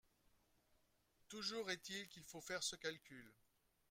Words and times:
Toujours 1.29 1.69
est-il 1.69 2.07
qu’il 2.07 2.23
faut 2.23 2.41
faire 2.41 2.63
ce 2.63 2.75
calcul. 2.75 3.31